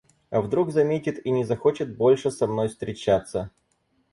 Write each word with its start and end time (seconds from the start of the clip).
А 0.31 0.41
вдруг 0.41 0.71
заметит 0.71 1.23
и 1.23 1.29
не 1.29 1.43
захочет 1.43 1.95
больше 1.95 2.31
со 2.31 2.47
мной 2.47 2.69
встречаться. 2.69 3.51